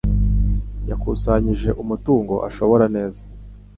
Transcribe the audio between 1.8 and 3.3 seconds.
umutungo ashora neza.